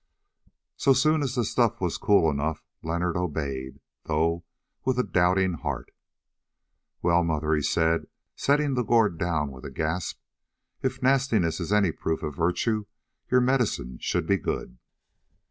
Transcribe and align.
So 0.77 0.93
soon 0.93 1.21
as 1.21 1.35
the 1.35 1.45
stuff 1.45 1.79
was 1.79 1.99
cool 1.99 2.31
enough 2.31 2.63
Leonard 2.81 3.15
obeyed, 3.15 3.79
though 4.05 4.43
with 4.83 4.97
a 4.97 5.03
doubting 5.03 5.53
heart. 5.53 5.91
"Well, 7.03 7.23
mother," 7.23 7.53
he 7.53 7.61
said, 7.61 8.07
setting 8.35 8.73
the 8.73 8.81
gourd 8.81 9.19
down 9.19 9.51
with 9.51 9.63
a 9.63 9.69
gasp, 9.69 10.19
"if 10.81 11.03
nastiness 11.03 11.59
is 11.59 11.71
any 11.71 11.91
proof 11.91 12.23
of 12.23 12.33
virtue 12.35 12.87
your 13.29 13.41
medicine 13.41 13.99
should 13.99 14.25
be 14.25 14.37
good." 14.37 14.79